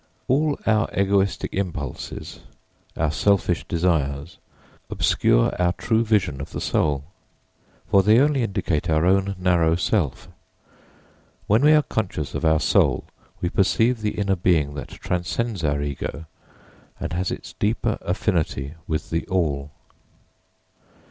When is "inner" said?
14.17-14.35